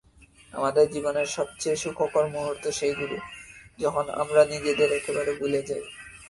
[0.53, 3.17] আমাদের জীবনের সবচেয়ে সুখকর মুহূর্ত সেইগুলি,
[3.79, 5.83] যখন আমরা নিজেদের একেবারে ভুলে যাই।